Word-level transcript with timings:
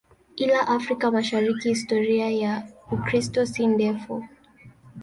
Ila 0.35 0.59
Afrika 0.75 1.11
Mashariki 1.11 1.69
historia 1.69 2.29
ya 2.29 2.63
Ukristo 2.91 3.45
si 3.45 3.67
ndefu. 3.67 4.23